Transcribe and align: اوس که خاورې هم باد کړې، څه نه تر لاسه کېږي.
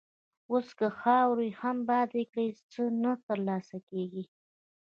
اوس 0.51 0.67
که 0.79 0.87
خاورې 0.99 1.49
هم 1.61 1.77
باد 1.89 2.11
کړې، 2.31 2.47
څه 2.71 2.83
نه 3.03 3.13
تر 3.25 3.37
لاسه 3.47 3.77
کېږي. 3.89 4.23